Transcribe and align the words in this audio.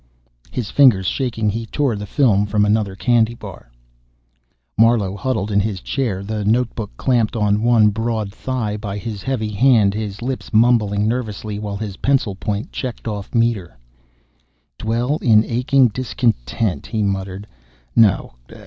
His 0.49 0.71
fingers 0.71 1.05
shaking, 1.05 1.51
he 1.51 1.67
tore 1.67 1.95
the 1.95 2.07
film 2.07 2.47
from 2.47 2.65
another 2.65 2.95
candy 2.95 3.35
bar. 3.35 3.69
Marlowe 4.75 5.15
huddled 5.15 5.51
in 5.51 5.59
his 5.59 5.79
chair, 5.79 6.23
the 6.23 6.43
notebook 6.43 6.89
clamped 6.97 7.35
on 7.35 7.61
one 7.61 7.89
broad 7.89 8.33
thigh 8.33 8.77
by 8.77 8.97
his 8.97 9.21
heavy 9.21 9.51
hand, 9.51 9.93
his 9.93 10.23
lips 10.23 10.51
mumbling 10.51 11.07
nervously 11.07 11.59
while 11.59 11.77
his 11.77 11.97
pencil 11.97 12.33
point 12.33 12.71
checked 12.71 13.07
off 13.07 13.35
meter. 13.35 13.77
"Dwell 14.79 15.17
in 15.21 15.45
aching 15.45 15.89
discontent," 15.89 16.87
he 16.87 17.03
muttered. 17.03 17.45
"No. 17.95 18.33